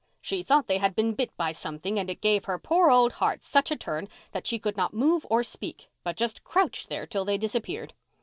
She 0.19 0.41
thought 0.41 0.65
they 0.65 0.79
had 0.79 0.95
been 0.95 1.13
bit 1.13 1.29
by 1.37 1.51
something 1.51 1.99
and 1.99 2.09
it 2.09 2.21
gave 2.21 2.45
her 2.45 2.57
poor 2.57 2.89
old 2.89 3.13
heart 3.21 3.43
such 3.43 3.69
a 3.69 3.75
turn 3.75 4.09
that 4.31 4.47
she 4.47 4.57
could 4.57 4.75
not 4.75 4.95
move 4.95 5.27
or 5.29 5.43
speak, 5.43 5.89
but 6.03 6.17
just 6.17 6.43
crouched 6.43 6.89
there 6.89 7.05
till 7.05 7.23
they 7.23 7.37
disappeared. 7.37 7.93